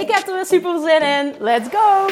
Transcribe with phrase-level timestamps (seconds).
[0.00, 1.34] Ik heb er weer super zin in.
[1.38, 2.06] Let's go!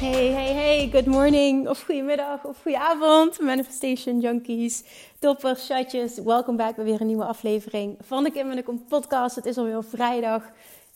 [0.00, 4.82] Hey, hey, hey, good morning of goedemiddag of goedenavond, Manifestation Junkies,
[5.18, 6.18] toppers, chatjes.
[6.18, 9.36] Welkom bij weer een nieuwe aflevering van de Kim en Kom podcast.
[9.36, 10.42] Het is alweer vrijdag.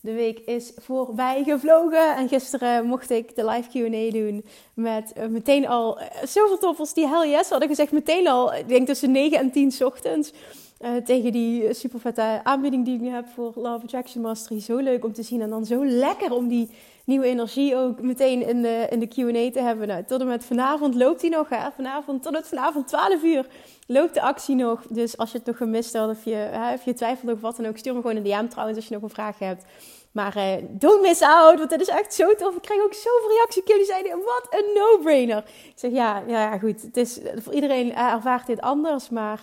[0.00, 5.26] De week is voorbij gevlogen en gisteren mocht ik de live Q&A doen met uh,
[5.26, 7.92] meteen al uh, zoveel toppers die hell yes hadden gezegd.
[7.92, 10.32] Meteen al, ik denk tussen 9 en 10 ochtends.
[10.80, 14.60] Uh, tegen die super vette aanbieding die ik nu heb voor Love Attraction Mastery.
[14.60, 16.70] Zo leuk om te zien en dan zo lekker om die
[17.04, 19.88] nieuwe energie ook meteen in de, in de Q&A te hebben.
[19.88, 21.48] Nou, tot en met vanavond loopt die nog.
[21.48, 21.70] Hè?
[21.74, 23.46] Vanavond, tot het vanavond 12 uur
[23.86, 24.82] loopt de actie nog.
[24.88, 27.56] Dus als je het nog gemist had of je, hè, of je twijfelt of wat
[27.56, 29.64] dan ook, stuur me gewoon een DM trouwens als je nog een vraag hebt.
[30.12, 32.56] Maar uh, don't miss out, want het is echt zo tof.
[32.56, 33.62] Ik krijg ook zoveel reacties.
[33.66, 35.44] Jullie zeiden, wat een no-brainer.
[35.46, 36.82] Ik zeg, ja, ja, goed.
[36.82, 39.08] Het is, voor iedereen ervaart dit anders.
[39.08, 39.40] Maar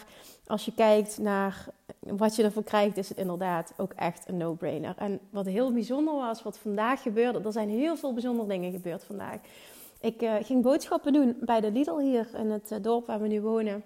[0.47, 1.65] als je kijkt naar
[1.99, 4.95] wat je ervoor krijgt, is het inderdaad ook echt een no-brainer.
[4.97, 9.03] En wat heel bijzonder was, wat vandaag gebeurde, er zijn heel veel bijzondere dingen gebeurd
[9.03, 9.39] vandaag.
[10.01, 13.27] Ik uh, ging boodschappen doen bij de Lidl hier in het uh, dorp waar we
[13.27, 13.83] nu wonen.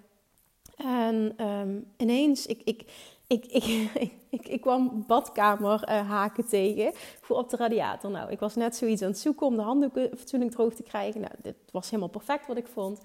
[0.77, 2.83] En um, ineens, ik, ik,
[3.27, 4.11] ik, ik,
[4.55, 8.11] ik, kwam badkamer uh, haken tegen voor op de radiator.
[8.11, 11.21] Nou, ik was net zoiets aan het zoeken om de handdoeken fatsoenlijk droog te krijgen.
[11.21, 12.99] Nou, dit was helemaal perfect wat ik vond.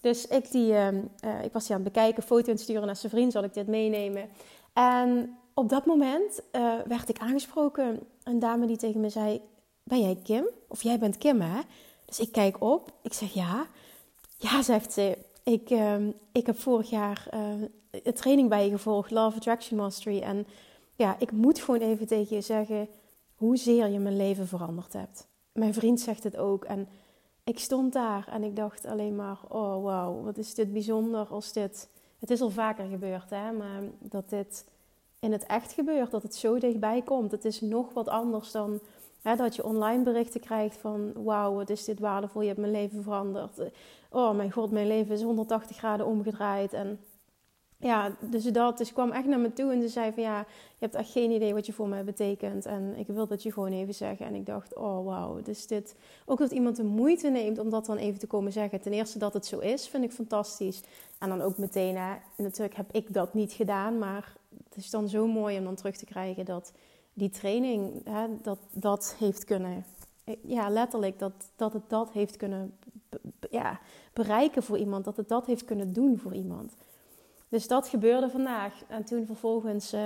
[0.00, 0.88] Dus ik, die, uh,
[1.42, 4.28] ik was die aan het bekijken, foto insturen naar zijn vriend, zal ik dit meenemen.
[4.72, 8.00] En op dat moment uh, werd ik aangesproken.
[8.22, 9.40] Een dame die tegen me zei,
[9.82, 10.48] ben jij Kim?
[10.68, 11.60] Of jij bent Kim, hè?
[12.04, 13.66] Dus ik kijk op, ik zeg ja.
[14.38, 17.28] Ja, zegt ze, ik, ehm, ik heb vorig jaar
[18.02, 20.20] een training bij je gevolgd, Love Attraction Mastery.
[20.20, 20.46] En
[20.96, 22.88] ja, ik moet gewoon even tegen je zeggen
[23.36, 25.28] hoezeer je mijn leven veranderd hebt.
[25.52, 26.64] Mijn vriend zegt het ook.
[26.64, 26.88] En
[27.46, 31.52] ik stond daar en ik dacht alleen maar: oh wauw, wat is dit bijzonder als
[31.52, 31.88] dit.
[32.18, 34.66] Het is al vaker gebeurd, hè, maar dat dit
[35.18, 37.30] in het echt gebeurt, dat het zo dichtbij komt.
[37.30, 38.80] Het is nog wat anders dan
[39.22, 42.72] hè, dat je online berichten krijgt van: wauw, wat is dit waardevol, je hebt mijn
[42.72, 43.60] leven veranderd.
[44.10, 46.72] Oh mijn god, mijn leven is 180 graden omgedraaid.
[46.72, 47.00] En
[47.78, 48.78] ja, dus dat.
[48.78, 50.44] Dus kwam echt naar me toe en ze zei van ja, je
[50.78, 52.66] hebt echt geen idee wat je voor mij betekent.
[52.66, 54.26] En ik wil dat je gewoon even zeggen.
[54.26, 55.94] En ik dacht, oh wauw, dus dit.
[56.24, 58.80] Ook dat iemand de moeite neemt om dat dan even te komen zeggen.
[58.80, 60.82] Ten eerste dat het zo is, vind ik fantastisch.
[61.18, 64.36] En dan ook meteen, hè, natuurlijk heb ik dat niet gedaan, maar
[64.68, 66.72] het is dan zo mooi om dan terug te krijgen dat
[67.12, 69.84] die training, hè, dat dat heeft kunnen,
[70.42, 72.76] ja, letterlijk, dat, dat het dat heeft kunnen
[73.50, 73.80] ja,
[74.12, 75.04] bereiken voor iemand.
[75.04, 76.74] Dat het dat heeft kunnen doen voor iemand.
[77.48, 78.82] Dus dat gebeurde vandaag.
[78.88, 79.92] En toen vervolgens.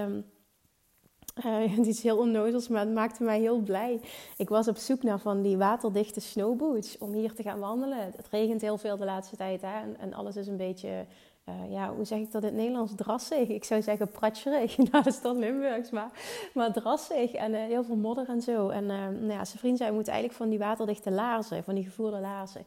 [1.47, 4.01] Um, iets heel onnozels, maar het maakte mij heel blij.
[4.37, 7.99] Ik was op zoek naar van die waterdichte snowboots om hier te gaan wandelen.
[7.99, 9.93] Het regent heel veel de laatste tijd hè?
[9.99, 11.07] En alles is een beetje,
[11.51, 12.93] uh, ja, hoe zeg ik dat in het Nederlands?
[12.97, 13.49] Drassig.
[13.49, 14.77] Ik zou zeggen pratjerig.
[14.91, 16.11] Nou, dat is dan Limburgs, maar,
[16.55, 17.33] maar drassig.
[17.33, 18.69] En uh, heel veel modder en zo.
[18.69, 21.85] En nou ja, zijn vriend zei, we moeten eigenlijk van die waterdichte laarzen, van die
[21.85, 22.65] gevoerde laarzen.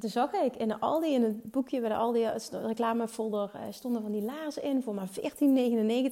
[0.00, 4.12] Toen zag ik in de Aldi, in het boekje bij de Aldi reclamefolder, stonden van
[4.12, 5.22] die laarzen in voor maar 14,99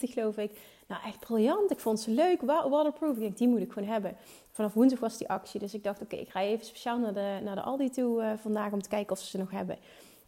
[0.00, 0.58] geloof ik.
[0.86, 1.70] Nou, echt briljant.
[1.70, 3.14] Ik vond ze leuk, waterproof.
[3.14, 4.16] Ik denk, die moet ik gewoon hebben.
[4.50, 7.38] Vanaf woensdag was die actie, dus ik dacht, oké, ik ga even speciaal naar de,
[7.42, 9.78] naar de Aldi toe vandaag om te kijken of ze ze nog hebben.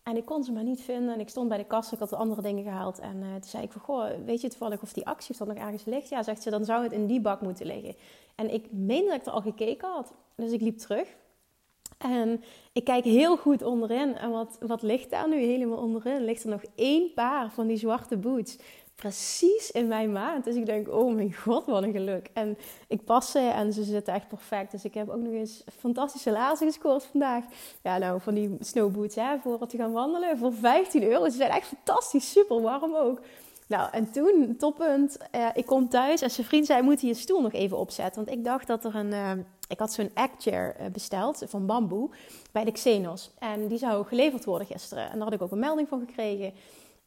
[0.09, 1.15] En ik kon ze maar niet vinden.
[1.15, 2.99] En ik stond bij de kassa, ik had de andere dingen gehaald.
[2.99, 5.57] En uh, toen zei ik van, goh, weet je toevallig of die actie of nog
[5.57, 6.09] ergens ligt?
[6.09, 7.95] Ja, zegt ze, dan zou het in die bak moeten liggen.
[8.35, 10.13] En ik meende dat ik er al gekeken had.
[10.35, 11.17] Dus ik liep terug.
[11.99, 12.43] En
[12.73, 14.17] ik kijk heel goed onderin.
[14.17, 16.25] En wat, wat ligt daar nu helemaal onderin?
[16.25, 18.59] Ligt er nog één paar van die zwarte boots.
[18.97, 20.45] Precies in mijn maat.
[20.45, 22.31] Dus ik denk, oh mijn god, wat een geluk.
[22.33, 22.59] En
[22.89, 24.71] ik pas ze en ze zitten echt perfect.
[24.71, 27.45] Dus ik heb ook nog eens fantastische laarzen gescoord vandaag.
[27.83, 30.39] Ja, nou, van die snowboots hè, voor te gaan wandelen.
[30.39, 31.29] Voor 15 euro.
[31.29, 33.21] Ze zijn echt fantastisch, super warm ook.
[33.67, 37.41] Nou, en toen, toppunt, uh, ik kom thuis en zijn vriend zei, moet je stoel
[37.41, 38.25] nog even opzetten.
[38.25, 39.31] Want ik dacht dat er een, uh,
[39.69, 42.11] ik had zo'n chair uh, besteld van bamboe
[42.53, 43.31] bij de Xenos.
[43.39, 45.05] En die zou geleverd worden gisteren.
[45.05, 46.53] En daar had ik ook een melding van gekregen.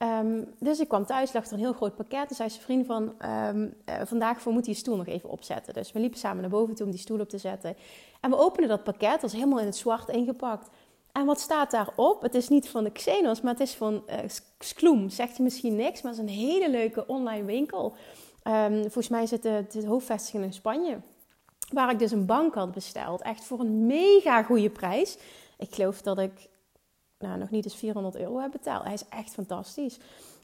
[0.04, 2.30] Um, dus ik kwam thuis, lag er een heel groot pakket.
[2.30, 3.13] En zei zijn vriend van,
[3.48, 3.74] um,
[4.06, 5.74] vandaag voor moet je stoel nog even opzetten.
[5.74, 7.75] Dus we liepen samen naar boven toe om die stoel op te zetten.
[8.22, 10.69] En we openen dat pakket, dat was helemaal in het zwart ingepakt.
[11.12, 12.22] En wat staat daarop?
[12.22, 14.04] Het is niet van de Xenos, maar het is van
[14.84, 15.07] uh.
[15.07, 17.94] Zegt je misschien niks, maar het is een hele leuke online winkel.
[18.44, 21.00] Um, volgens mij zit de, de hoofdvestiging in Spanje.
[21.74, 23.22] Waar ik dus een bank had besteld.
[23.22, 25.18] Echt voor een mega goede prijs.
[25.57, 26.50] Ik geloof dat ik
[27.19, 28.83] nou, nog niet eens 400 euro heb betaald.
[28.83, 30.00] Hij is echt fantastisch.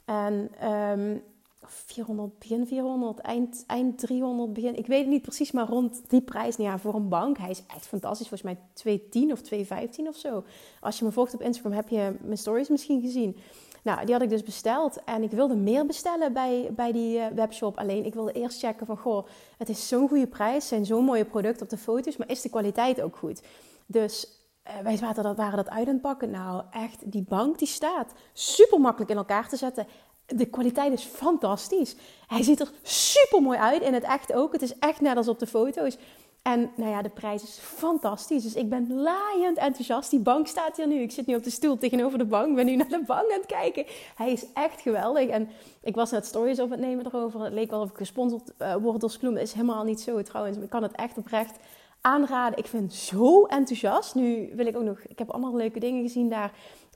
[0.06, 1.24] En um,
[1.68, 4.78] 400, begin 400, eind, eind 300, begin.
[4.78, 6.58] Ik weet het niet precies, maar rond die prijs.
[6.58, 7.38] Nou ja, voor een bank.
[7.38, 8.28] Hij is echt fantastisch.
[8.28, 10.44] Volgens mij 210 of 215 of zo.
[10.80, 13.38] Als je me volgt op Instagram, heb je mijn stories misschien gezien.
[13.84, 15.04] Nou, die had ik dus besteld.
[15.04, 17.78] En ik wilde meer bestellen bij, bij die uh, webshop.
[17.78, 18.98] Alleen ik wilde eerst checken van...
[18.98, 20.68] Goh, het is zo'n goede prijs.
[20.68, 22.18] zijn zo'n mooie producten op de foto's.
[22.18, 23.42] Maar is de kwaliteit ook goed?
[23.86, 24.35] Dus
[24.84, 26.30] wij waren dat, waren dat uit aan het pakken.
[26.30, 29.88] Nou, echt, die bank die staat super makkelijk in elkaar te zetten
[30.26, 31.96] de kwaliteit is fantastisch.
[32.28, 33.82] Hij ziet er super mooi uit.
[33.82, 34.54] In het echt ook.
[34.54, 35.98] Het is echt net als op de foto's.
[36.42, 38.44] En nou ja, de prijs is fantastisch.
[38.44, 40.10] Dus ik ben laaiend enthousiast.
[40.10, 41.02] Die bank staat hier nu.
[41.02, 42.50] Ik zit nu op de stoel tegenover de bank.
[42.50, 43.86] Ik ben nu naar de bank aan het kijken.
[44.16, 45.28] Hij is echt geweldig.
[45.28, 45.50] En
[45.82, 47.44] ik was net stories op het nemen erover.
[47.44, 49.38] Het leek wel of ik gesponsord uh, word door Skloem.
[49.38, 50.58] Is helemaal niet zo trouwens.
[50.58, 51.58] Ik kan het echt oprecht
[52.06, 52.60] aanraden.
[52.60, 54.16] Ik vind zo enthousiast.
[54.16, 55.00] Nu wil ik ook nog...
[55.08, 56.52] Ik heb allemaal leuke dingen gezien daar.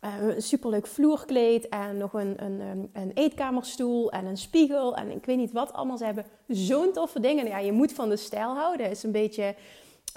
[0.05, 5.25] Uh, een superleuk vloerkleed en nog een, een, een, eetkamerstoel en een spiegel en ik
[5.25, 5.97] weet niet wat allemaal.
[5.97, 7.47] Ze hebben zo'n toffe dingen.
[7.47, 8.85] Ja, je moet van de stijl houden.
[8.85, 9.55] Het is een beetje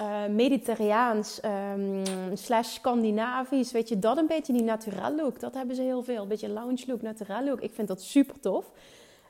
[0.00, 1.41] uh, mediterraans
[1.75, 2.03] um,
[2.37, 3.73] slash Scandinavisch.
[3.73, 5.41] Weet je, dat een beetje die naturel look.
[5.41, 6.23] Dat hebben ze heel veel.
[6.23, 7.61] Een beetje lounge look, naturel look.
[7.61, 8.71] Ik vind dat super tof.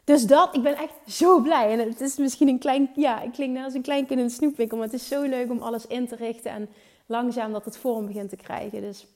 [0.04, 1.72] Dus dat, ik ben echt zo blij.
[1.72, 4.24] En het is misschien een klein, ja, ik klink net als een klein kind in
[4.24, 4.76] een snoepwinkel.
[4.76, 6.68] Maar het is zo leuk om alles in te richten en
[7.06, 8.80] langzaam dat het vorm begint te krijgen.
[8.80, 9.06] Dus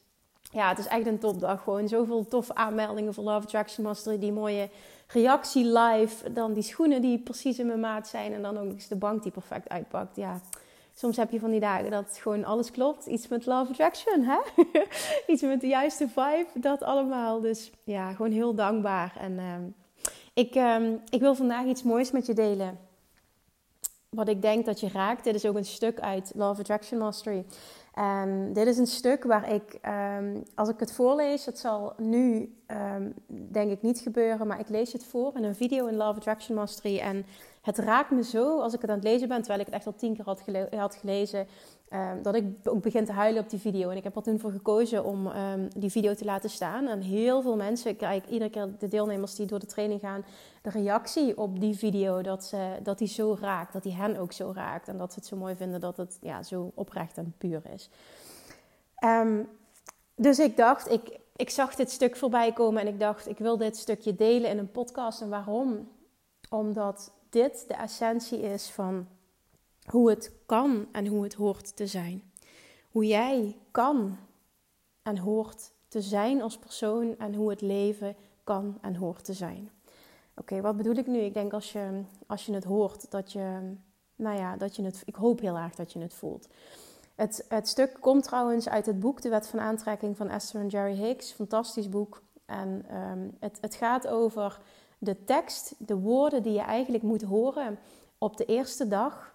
[0.53, 1.63] ja, het is echt een topdag.
[1.63, 4.19] Gewoon zoveel toffe aanmeldingen voor Love Attraction Mastery.
[4.19, 4.69] Die mooie
[5.07, 6.33] reactie live.
[6.33, 8.33] Dan die schoenen die precies in mijn maat zijn.
[8.33, 10.17] En dan ook eens de bank die perfect uitpakt.
[10.17, 10.41] Ja,
[10.95, 13.07] soms heb je van die dagen dat gewoon alles klopt.
[13.07, 14.39] Iets met Love Attraction, hè?
[15.33, 16.47] Iets met de juiste vibe.
[16.55, 17.41] Dat allemaal.
[17.41, 19.17] Dus ja, gewoon heel dankbaar.
[19.21, 19.55] En uh,
[20.37, 22.79] ik, uh, ik wil vandaag iets moois met je delen.
[24.09, 25.25] Wat ik denk dat je raakt.
[25.25, 27.45] Dit is ook een stuk uit Love Attraction Mastery.
[27.97, 29.79] En dit is een stuk waar ik,
[30.19, 32.57] um, als ik het voorlees, het zal nu
[32.97, 36.17] um, denk ik niet gebeuren, maar ik lees het voor in een video in Love
[36.17, 36.99] Attraction Mastery.
[36.99, 37.27] En
[37.63, 39.87] het raakt me zo als ik het aan het lezen ben, terwijl ik het echt
[39.87, 41.47] al tien keer had, gele had gelezen,
[42.23, 43.91] dat ik ook begin te huilen op die video.
[43.91, 45.31] En ik heb er toen voor gekozen om
[45.77, 46.87] die video te laten staan.
[46.87, 50.25] En heel veel mensen, krijg iedere keer de deelnemers die door de training gaan,
[50.63, 54.33] de reactie op die video, dat, ze, dat die zo raakt, dat die hen ook
[54.33, 54.89] zo raakt.
[54.89, 57.86] En dat ze het zo mooi vinden dat het ja, zo oprecht en puur is.
[59.05, 59.49] Um,
[60.15, 63.57] dus ik dacht, ik, ik zag dit stuk voorbij komen en ik dacht, ik wil
[63.57, 65.21] dit stukje delen in een podcast.
[65.21, 65.89] En waarom?
[66.51, 69.07] Omdat dit de essentie is van
[69.91, 72.33] hoe het kan en hoe het hoort te zijn.
[72.91, 74.19] Hoe jij kan
[75.03, 79.71] en hoort te zijn als persoon en hoe het leven kan en hoort te zijn.
[80.35, 81.19] Oké, wat bedoel ik nu?
[81.19, 83.75] Ik denk als je, als je het hoort, dat je,
[84.17, 86.49] nou ja, dat je het, ik hoop heel erg dat je het voelt.
[87.17, 90.67] Het, het stuk komt trouwens uit het boek De Wet van Aantrekking van Esther en
[90.67, 91.33] Jerry Hicks.
[91.33, 92.23] Fantastisch boek.
[92.47, 94.61] En um, het, het gaat over
[94.99, 97.79] de tekst, de woorden die je eigenlijk moet horen
[98.19, 99.35] op de eerste dag.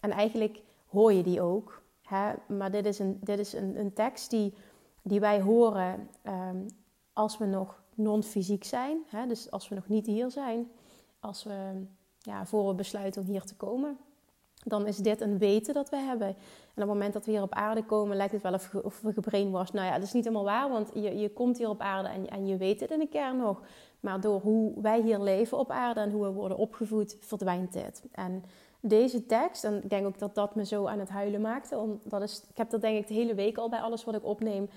[0.00, 1.82] En eigenlijk hoor je die ook.
[2.02, 2.32] Hè?
[2.48, 4.54] Maar dit is een, dit is een, een tekst die,
[5.02, 6.66] die wij horen um,
[7.12, 9.02] als we nog non-fysiek zijn.
[9.06, 9.26] Hè?
[9.26, 10.70] Dus als we nog niet hier zijn.
[11.20, 11.86] Als we,
[12.18, 13.98] ja, voor we besluiten om hier te komen.
[14.64, 16.26] Dan is dit een weten dat we hebben.
[16.26, 19.00] En op het moment dat we hier op aarde komen, lijkt het wel of, of
[19.00, 19.74] we gebrainwashed.
[19.74, 22.28] Nou ja, dat is niet helemaal waar, want je, je komt hier op aarde en,
[22.28, 23.62] en je weet het in de kern nog.
[24.00, 28.02] Maar door hoe wij hier leven op aarde en hoe we worden opgevoed, verdwijnt dit.
[28.12, 28.44] En
[28.80, 31.78] deze tekst, en ik denk ook dat dat me zo aan het huilen maakte.
[31.78, 34.24] Omdat is, ik heb dat denk ik de hele week al bij alles wat ik
[34.24, 34.68] opneem.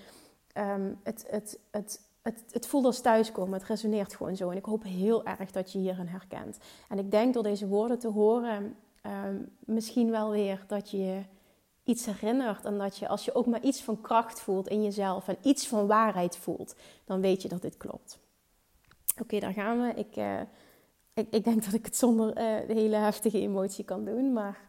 [0.57, 3.53] Um, het, het, het, het, het voelt als thuiskomen.
[3.53, 4.50] Het resoneert gewoon zo.
[4.50, 6.57] En ik hoop heel erg dat je hierin herkent.
[6.89, 11.21] En ik denk door deze woorden te horen, um, misschien wel weer dat je
[11.83, 12.65] iets herinnert.
[12.65, 15.67] En dat je als je ook maar iets van kracht voelt in jezelf en iets
[15.67, 16.75] van waarheid voelt,
[17.05, 18.19] dan weet je dat dit klopt.
[19.21, 19.93] Oké, daar gaan we.
[19.93, 20.39] Ik, uh,
[21.13, 24.33] ik, ik, denk dat ik het zonder de hele heftige emotie kan doen.
[24.33, 24.59] Maar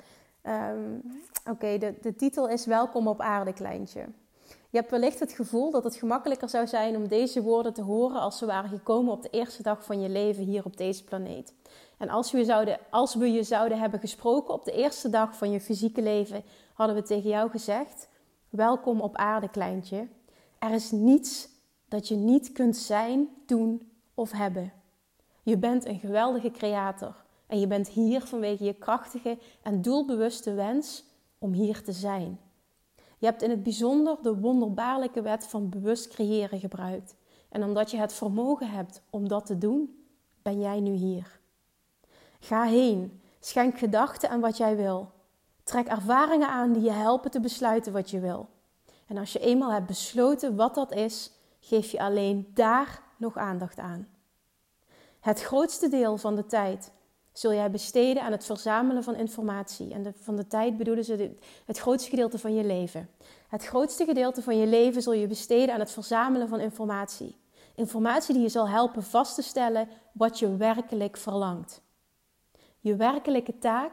[0.42, 1.02] um,
[1.40, 4.04] oké, okay, de, de titel is Welkom op aarde, kleintje.
[4.70, 8.20] Je hebt wellicht het gevoel dat het gemakkelijker zou zijn om deze woorden te horen
[8.20, 11.54] als ze waren gekomen op de eerste dag van je leven hier op deze planeet.
[11.98, 15.50] En als we, zouden, als we je zouden hebben gesproken op de eerste dag van
[15.50, 16.42] je fysieke leven,
[16.72, 18.08] hadden we tegen jou gezegd:
[18.48, 20.08] Welkom op aarde, kleintje.
[20.58, 21.48] Er is niets
[21.88, 24.72] dat je niet kunt zijn, doen of hebben.
[25.42, 31.04] Je bent een geweldige creator en je bent hier vanwege je krachtige en doelbewuste wens
[31.38, 32.38] om hier te zijn.
[33.20, 37.16] Je hebt in het bijzonder de wonderbaarlijke wet van bewust creëren gebruikt.
[37.48, 40.04] En omdat je het vermogen hebt om dat te doen,
[40.42, 41.40] ben jij nu hier.
[42.40, 45.10] Ga heen, schenk gedachten aan wat jij wil.
[45.64, 48.48] Trek ervaringen aan die je helpen te besluiten wat je wil.
[49.06, 53.78] En als je eenmaal hebt besloten wat dat is, geef je alleen daar nog aandacht
[53.78, 54.08] aan.
[55.20, 56.92] Het grootste deel van de tijd
[57.32, 59.92] zul jij besteden aan het verzamelen van informatie.
[59.92, 63.10] En van de tijd bedoelen ze het grootste gedeelte van je leven.
[63.48, 67.38] Het grootste gedeelte van je leven zul je besteden aan het verzamelen van informatie.
[67.74, 71.82] Informatie die je zal helpen vast te stellen wat je werkelijk verlangt.
[72.80, 73.92] Je werkelijke taak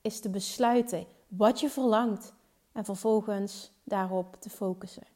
[0.00, 2.34] is te besluiten wat je verlangt
[2.72, 5.06] en vervolgens daarop te focussen.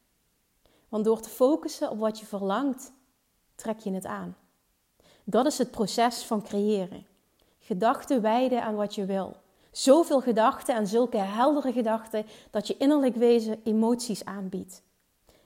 [0.89, 2.91] Want door te focussen op wat je verlangt,
[3.55, 4.37] trek je het aan.
[5.23, 7.05] Dat is het proces van creëren.
[7.65, 9.35] Gedachten wijden aan wat je wil.
[9.71, 14.83] Zoveel gedachten en zulke heldere gedachten dat je innerlijk wezen emoties aanbiedt.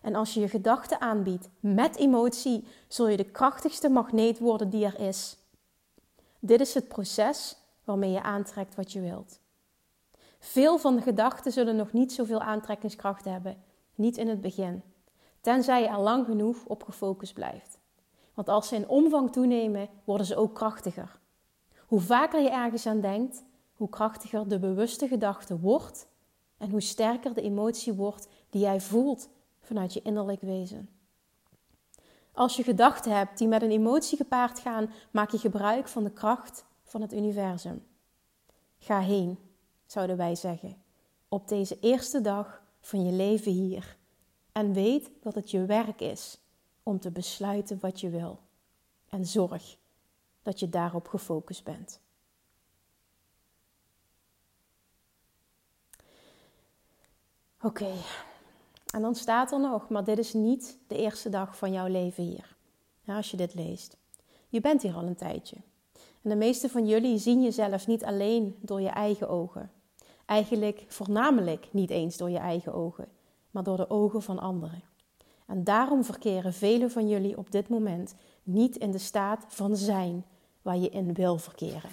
[0.02, 4.86] En als je je gedachten aanbiedt met emotie, zul je de krachtigste magneet worden die
[4.86, 5.38] er is.
[6.40, 9.40] Dit is het proces waarmee je aantrekt wat je wilt.
[10.40, 13.64] Veel van de gedachten zullen nog niet zoveel aantrekkingskracht hebben,
[13.96, 14.84] niet in het begin,
[15.42, 17.78] tenzij je er lang genoeg op gefocust blijft.
[18.34, 21.20] Want als ze in omvang toenemen, worden ze ook krachtiger.
[21.88, 26.08] Hoe vaker je ergens aan denkt, hoe krachtiger de bewuste gedachte wordt
[26.58, 29.30] en hoe sterker de emotie wordt die jij voelt
[29.62, 30.90] vanuit je innerlijk wezen.
[32.32, 36.12] Als je gedachten hebt die met een emotie gepaard gaan, maak je gebruik van de
[36.12, 37.86] kracht van het universum.
[38.78, 39.40] Ga heen,
[39.86, 40.82] zouden wij zeggen,
[41.28, 43.98] op deze eerste dag van je leven hier.
[44.52, 46.40] En weet dat het je werk is
[46.84, 48.40] om te besluiten wat je wil.
[49.10, 49.78] En zorg
[50.48, 52.00] dat je daarop gefocust bent.
[57.62, 57.94] Oké,
[58.94, 62.24] en dan staat er nog, maar dit is niet de eerste dag van jouw leven
[62.24, 62.56] hier.
[63.06, 63.98] als je dit leest.
[64.50, 65.56] Je bent hier al een tijdje.
[66.22, 69.72] En de meeste van jullie zien jezelf niet alleen door je eigen ogen.
[70.26, 73.08] Eigenlijk voornamelijk niet eens door je eigen ogen,
[73.52, 74.84] maar door de ogen van anderen.
[75.46, 80.26] En daarom verkeren velen van jullie op dit moment niet in de staat van zijn
[80.68, 81.92] waar je in wil verkeren.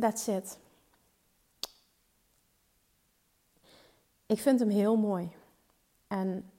[0.00, 0.58] That's it.
[4.26, 5.30] Ik vind hem heel mooi.
[6.06, 6.50] En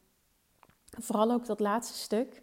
[0.90, 2.42] vooral ook dat laatste stuk.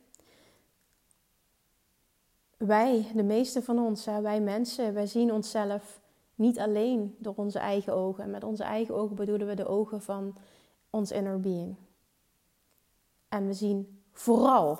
[2.56, 6.00] Wij, de meeste van ons, wij mensen, wij zien onszelf
[6.34, 8.24] niet alleen door onze eigen ogen.
[8.24, 10.36] En met onze eigen ogen bedoelen we de ogen van
[10.90, 11.76] ons inner being.
[13.28, 14.78] En we zien vooral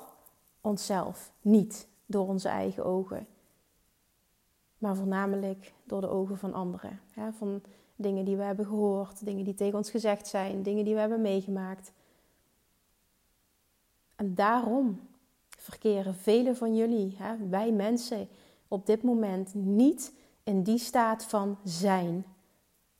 [0.61, 3.27] onszelf niet door onze eigen ogen,
[4.77, 6.99] maar voornamelijk door de ogen van anderen.
[7.37, 7.61] Van
[7.95, 11.21] dingen die we hebben gehoord, dingen die tegen ons gezegd zijn, dingen die we hebben
[11.21, 11.91] meegemaakt.
[14.15, 14.99] En daarom
[15.49, 17.17] verkeren velen van jullie,
[17.49, 18.27] wij mensen,
[18.67, 20.13] op dit moment niet
[20.43, 22.25] in die staat van zijn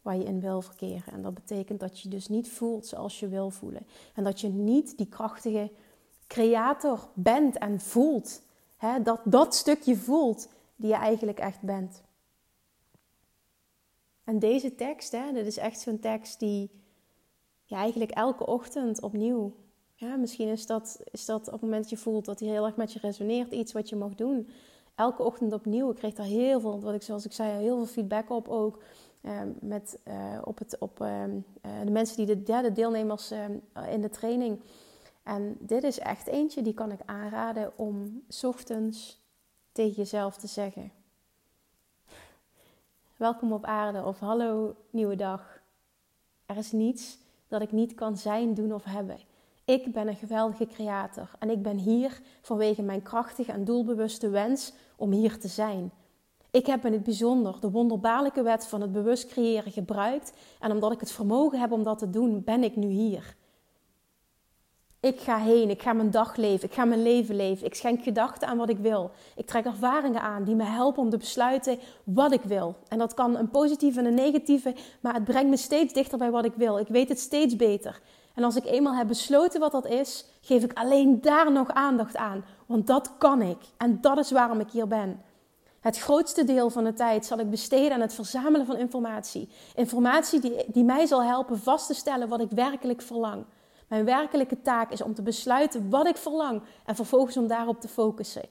[0.01, 1.13] waar je in wil verkeren.
[1.13, 3.87] En dat betekent dat je dus niet voelt zoals je wil voelen.
[4.13, 5.71] En dat je niet die krachtige
[6.27, 8.41] creator bent en voelt.
[8.77, 9.01] Hè?
[9.01, 12.03] Dat dat stukje voelt die je eigenlijk echt bent.
[14.23, 16.69] En deze tekst, hè, dit is echt zo'n tekst die
[17.63, 19.55] je eigenlijk elke ochtend opnieuw.
[19.93, 22.65] Ja, misschien is dat, is dat op het moment dat je voelt dat hij heel
[22.65, 24.49] erg met je resoneert, iets wat je mag doen.
[24.95, 25.89] Elke ochtend opnieuw.
[25.89, 28.83] Ik kreeg daar heel veel, wat ik, zoals ik zei, heel veel feedback op ook.
[29.21, 31.23] Uh, met, uh, op het, op, uh,
[31.83, 33.51] de mensen die de, ja, de deelnemers ehm,
[33.89, 34.59] in de training
[35.25, 39.19] en dit is echt eentje die kan ik aanraden om ochtends
[39.71, 40.91] tegen jezelf te zeggen.
[43.15, 45.59] Welkom op aarde of hallo nieuwe dag.
[46.45, 47.17] Er is niets
[47.47, 49.17] dat ik niet kan zijn, doen of hebben.
[49.65, 54.73] Ik ben een geweldige creator en ik ben hier vanwege mijn krachtige en doelbewuste wens
[54.95, 55.91] om hier te zijn.
[56.51, 60.91] Ik heb in het bijzonder de wonderbaarlijke wet van het bewust creëren gebruikt en omdat
[60.91, 63.35] ik het vermogen heb om dat te doen, ben ik nu hier.
[65.05, 67.65] Ik ga heen, ik ga mijn dag leven, ik ga mijn leven leven.
[67.65, 69.11] Ik schenk gedachten aan wat ik wil.
[69.35, 72.75] Ik trek ervaringen aan die me helpen om te besluiten wat ik wil.
[72.87, 76.31] En dat kan een positieve en een negatieve, maar het brengt me steeds dichter bij
[76.31, 76.77] wat ik wil.
[76.79, 78.01] Ik weet het steeds beter.
[78.33, 82.15] En als ik eenmaal heb besloten wat dat is, geef ik alleen daar nog aandacht
[82.15, 82.45] aan.
[82.65, 83.57] Want dat kan ik.
[83.77, 85.21] En dat is waarom ik hier ben.
[85.79, 89.49] Het grootste deel van de tijd zal ik besteden aan het verzamelen van informatie.
[89.75, 93.45] Informatie die, mij zal helpen vast te stellen wat ik werkelijk verlang.
[93.95, 97.87] Mijn werkelijke taak is om te besluiten wat ik verlang en vervolgens om daarop te
[97.87, 98.45] focussen.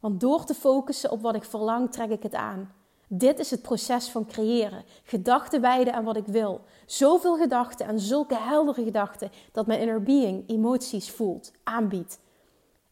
[0.00, 2.72] Want door te focussen op wat ik verlang, trek ik het aan.
[3.08, 4.84] Dit is het proces van creëren.
[5.04, 6.60] Gedachten wijden aan wat ik wil.
[6.86, 12.20] Zoveel gedachten en zulke heldere gedachten dat mijn inner being emoties voelt, aanbiedt.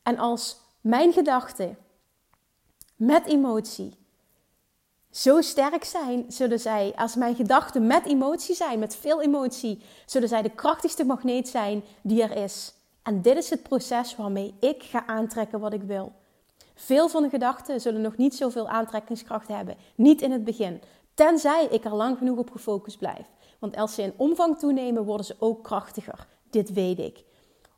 [0.02, 1.78] En als mijn gedachten
[2.96, 3.96] met emotie
[5.18, 10.28] zo sterk zijn, zullen zij, als mijn gedachten met emotie zijn, met veel emotie, zullen
[10.28, 12.74] zij de krachtigste magneet zijn die er is.
[13.02, 16.12] En dit is het proces waarmee ik ga aantrekken wat ik wil.
[16.74, 19.76] Veel van de gedachten zullen nog niet zoveel aantrekkingskracht hebben.
[19.94, 20.80] Niet in het begin.
[21.14, 23.26] Tenzij ik er lang genoeg op gefocust blijf.
[23.58, 26.26] Want als ze in omvang toenemen, worden ze ook krachtiger.
[26.50, 27.24] Dit weet ik.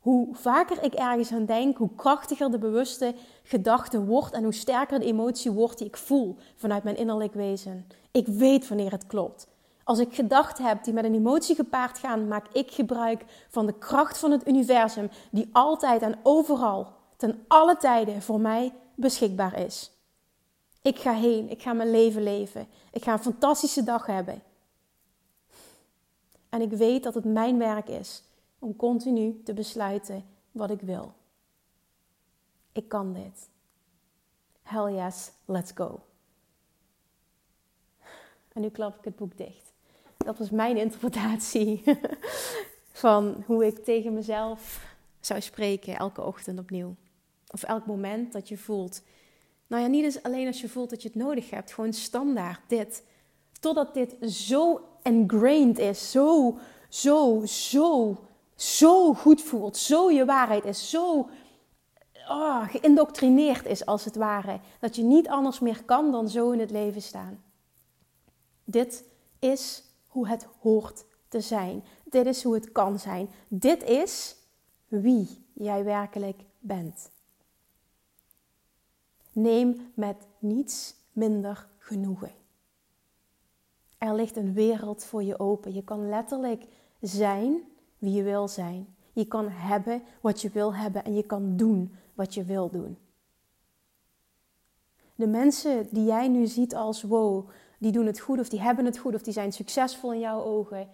[0.01, 4.99] Hoe vaker ik ergens aan denk, hoe krachtiger de bewuste gedachte wordt en hoe sterker
[4.99, 7.87] de emotie wordt die ik voel vanuit mijn innerlijk wezen.
[8.11, 9.47] Ik weet wanneer het klopt.
[9.83, 13.73] Als ik gedachten heb die met een emotie gepaard gaan, maak ik gebruik van de
[13.73, 19.91] kracht van het universum die altijd en overal, ten alle tijden voor mij beschikbaar is.
[20.81, 22.67] Ik ga heen, ik ga mijn leven leven.
[22.91, 24.41] Ik ga een fantastische dag hebben.
[26.49, 28.23] En ik weet dat het mijn werk is
[28.61, 31.13] om continu te besluiten wat ik wil.
[32.71, 33.49] Ik kan dit.
[34.61, 35.99] Hell yes, let's go.
[38.53, 39.73] En nu klap ik het boek dicht.
[40.17, 41.83] Dat was mijn interpretatie
[43.03, 44.89] van hoe ik tegen mezelf
[45.19, 46.95] zou spreken elke ochtend opnieuw.
[47.47, 49.01] Of elk moment dat je voelt.
[49.67, 51.73] Nou ja, niet eens alleen als je voelt dat je het nodig hebt.
[51.73, 53.03] Gewoon standaard dit.
[53.59, 56.11] Totdat dit zo ingrained is.
[56.11, 56.57] Zo,
[56.89, 58.17] zo, zo,
[58.61, 59.77] zo goed voelt.
[59.77, 60.89] Zo je waarheid is.
[60.89, 61.29] Zo
[62.27, 64.59] oh, geïndoctrineerd is als het ware.
[64.79, 67.43] Dat je niet anders meer kan dan zo in het leven staan.
[68.63, 69.03] Dit
[69.39, 71.83] is hoe het hoort te zijn.
[72.03, 73.29] Dit is hoe het kan zijn.
[73.47, 74.35] Dit is
[74.87, 77.11] wie jij werkelijk bent.
[79.31, 82.31] Neem met niets minder genoegen.
[83.97, 85.73] Er ligt een wereld voor je open.
[85.73, 86.65] Je kan letterlijk
[86.99, 87.70] zijn
[88.01, 88.95] wie je wil zijn.
[89.13, 92.97] Je kan hebben wat je wil hebben en je kan doen wat je wil doen.
[95.15, 98.85] De mensen die jij nu ziet als wow, die doen het goed of die hebben
[98.85, 100.89] het goed of die zijn succesvol in jouw ogen,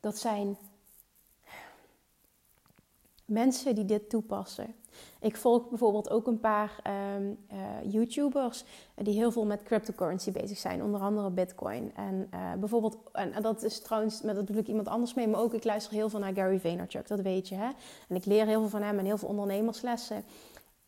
[0.00, 0.56] dat zijn
[3.24, 4.74] mensen die dit toepassen.
[5.22, 7.58] Ik volg bijvoorbeeld ook een paar ehm, eh,
[7.92, 11.92] YouTubers die heel veel met cryptocurrency bezig zijn, onder andere Bitcoin.
[11.94, 15.40] En uh, bijvoorbeeld, en, dat is trouwens, met dat bedoel ik iemand anders mee, maar
[15.40, 17.54] ook ik luister heel veel naar Gary Vaynerchuk, dat weet je.
[17.54, 17.68] Hè?
[18.08, 20.24] En ik leer heel veel van hem en heel veel ondernemerslessen.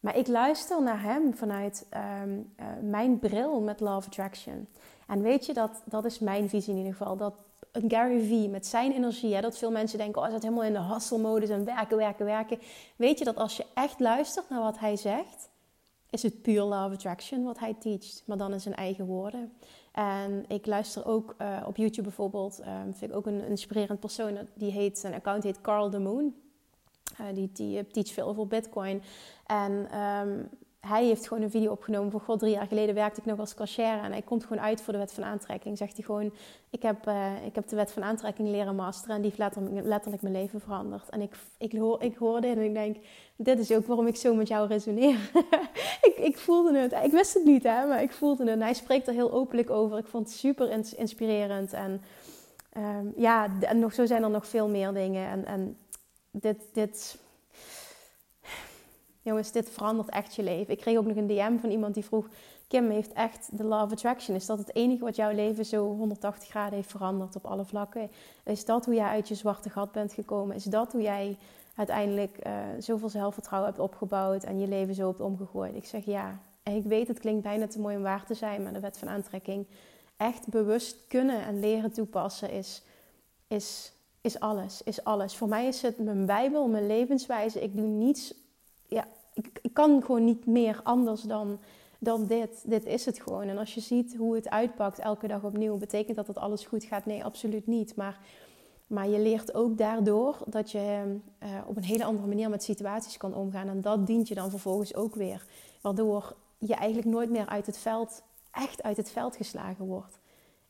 [0.00, 4.68] Maar ik luister naar hem vanuit ehm, eh, mijn bril met Love Attraction.
[5.06, 7.16] En weet je, dat, dat is mijn visie in ieder geval.
[7.16, 7.34] Dat
[7.74, 10.64] een Gary Vee met zijn energie, hè, dat veel mensen denken, oh, hij zit helemaal
[10.64, 12.58] in de hustle-modus en werken, werken, werken.
[12.96, 15.50] Weet je dat als je echt luistert naar wat hij zegt,
[16.10, 19.52] is het puur love attraction wat hij teacht, maar dan in zijn eigen woorden.
[19.92, 24.38] En ik luister ook uh, op YouTube bijvoorbeeld, um, vind ik ook een inspirerend persoon,
[24.54, 26.34] die heet, zijn account heet Carl the Moon.
[27.20, 29.02] Uh, die, die teach veel over Bitcoin.
[29.46, 30.48] En um,
[30.86, 32.10] hij heeft gewoon een video opgenomen.
[32.10, 34.02] Voor god, drie jaar geleden werkte ik nog als cashier.
[34.02, 35.78] En hij komt gewoon uit voor de wet van aantrekking.
[35.78, 36.32] Zegt hij gewoon,
[36.70, 39.16] ik heb, uh, ik heb de wet van aantrekking leren masteren.
[39.16, 41.08] En die heeft letterlijk, letterlijk mijn leven veranderd.
[41.08, 42.96] En ik, ik, hoor, ik en ik denk,
[43.36, 45.30] dit is ook waarom ik zo met jou resoneer.
[46.08, 46.92] ik, ik voelde het.
[46.92, 48.52] Ik wist het niet, hè, maar ik voelde het.
[48.52, 49.98] En hij spreekt er heel openlijk over.
[49.98, 51.72] Ik vond het super inspirerend.
[51.72, 52.02] En
[52.76, 55.28] um, ja, en nog, zo zijn er nog veel meer dingen.
[55.28, 55.78] En, en
[56.30, 56.58] dit...
[56.72, 57.22] dit
[59.24, 60.72] jongens, dit verandert echt je leven.
[60.72, 62.28] Ik kreeg ook nog een DM van iemand die vroeg:
[62.68, 64.36] Kim heeft echt de Law of Attraction.
[64.36, 68.10] Is dat het enige wat jouw leven zo 180 graden heeft veranderd op alle vlakken?
[68.44, 70.56] Is dat hoe jij uit je zwarte gat bent gekomen?
[70.56, 71.38] Is dat hoe jij
[71.74, 75.74] uiteindelijk uh, zoveel zelfvertrouwen hebt opgebouwd en je leven zo hebt omgegooid?
[75.74, 76.38] Ik zeg ja.
[76.62, 78.98] En ik weet, het klinkt bijna te mooi om waar te zijn, maar de wet
[78.98, 79.66] van aantrekking
[80.16, 82.82] echt bewust kunnen en leren toepassen is,
[83.46, 84.82] is, is alles.
[84.82, 85.36] Is alles.
[85.36, 87.62] Voor mij is het mijn Bijbel, mijn levenswijze.
[87.62, 88.34] Ik doe niets
[88.86, 91.58] ja, ik, ik, kan gewoon niet meer anders dan,
[91.98, 92.62] dan dit.
[92.66, 93.48] Dit is het gewoon.
[93.48, 96.84] En als je ziet hoe het uitpakt elke dag opnieuw, betekent dat dat alles goed
[96.84, 97.06] gaat?
[97.06, 97.96] Nee, absoluut niet.
[97.96, 98.18] Maar,
[98.86, 103.16] maar je leert ook daardoor dat je uh, op een hele andere manier met situaties
[103.16, 103.68] kan omgaan.
[103.68, 105.46] En dat dient je dan vervolgens ook weer.
[105.80, 110.18] Waardoor je eigenlijk nooit meer uit het veld, echt uit het veld geslagen wordt.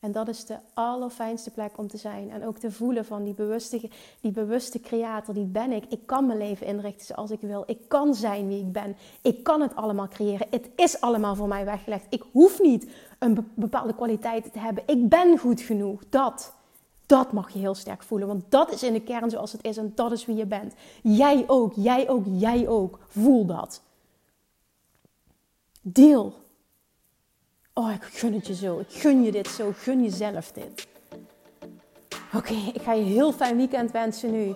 [0.04, 2.30] En dat is de allerfijnste plek om te zijn.
[2.30, 3.90] En ook te voelen van die bewuste,
[4.20, 5.84] die bewuste creator, die ben ik.
[5.88, 7.62] Ik kan mijn leven inrichten zoals ik wil.
[7.66, 8.96] Ik kan zijn wie ik ben.
[9.22, 10.46] Ik kan het allemaal creëren.
[10.50, 12.06] Het is allemaal voor mij weggelegd.
[12.08, 14.82] Ik hoef niet een bepaalde kwaliteit te hebben.
[14.86, 16.02] Ik ben goed genoeg.
[16.08, 16.52] Dat,
[17.06, 18.28] dat mag je heel sterk voelen.
[18.28, 20.74] Want dat is in de kern zoals het is en dat is wie je bent.
[21.02, 22.98] Jij ook, jij ook, jij ook.
[23.06, 23.82] Voel dat.
[25.80, 26.34] Deel
[27.76, 28.78] Oh, ik gun het je zo.
[28.78, 29.72] Ik gun je dit zo.
[29.76, 30.86] Gun jezelf dit.
[32.34, 34.54] Oké, ik ga je heel fijn weekend wensen nu.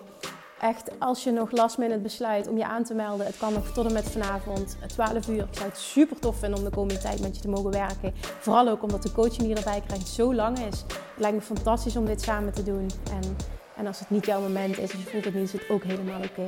[0.59, 3.71] Echt, als je nog last minute besluit om je aan te melden, het kan nog
[3.71, 5.43] tot en met vanavond, 12 uur.
[5.43, 8.13] Ik zou het super tof vinden om de komende tijd met je te mogen werken.
[8.15, 10.83] Vooral ook omdat de coaching die je erbij krijgt zo lang is.
[10.89, 12.89] Het lijkt me fantastisch om dit samen te doen.
[13.11, 13.35] En,
[13.75, 15.83] en als het niet jouw moment is, als je voelt het niet, is het ook
[15.83, 16.47] helemaal oké.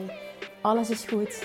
[0.62, 1.44] Alles is goed.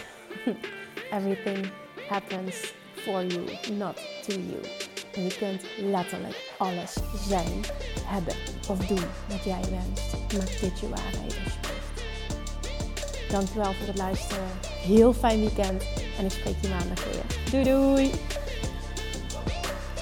[1.16, 1.70] Everything
[2.08, 3.44] happens for you,
[3.78, 4.94] not to you.
[5.16, 6.92] En je kunt letterlijk alles
[7.28, 7.64] zijn,
[8.04, 8.34] hebben
[8.68, 10.12] of doen wat jij wenst.
[10.38, 12.02] Maak dit je waarheid alsjeblieft.
[13.30, 14.44] Dankjewel voor het luisteren.
[14.82, 15.84] Heel fijn weekend.
[16.18, 17.50] En ik spreek je maandag weer.
[17.50, 18.10] Doei doei!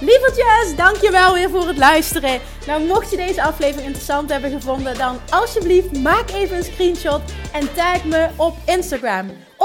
[0.00, 2.40] Lievertjes, dankjewel weer voor het luisteren.
[2.66, 7.20] Nou, mocht je deze aflevering interessant hebben gevonden, dan alsjeblieft maak even een screenshot
[7.52, 9.30] en tag me op Instagram.